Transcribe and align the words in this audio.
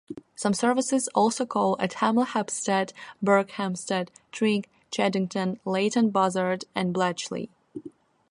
Some 0.35 0.55
services 0.55 1.09
also 1.09 1.45
call 1.45 1.75
at 1.79 1.91
Hemel 1.97 2.25
Hempstead, 2.25 2.91
Berkhamsted, 3.23 4.09
Tring, 4.31 4.65
Cheddington, 4.89 5.59
Leighton 5.63 6.09
Buzzard 6.09 6.65
and 6.73 6.91
Bletchley. 6.91 7.51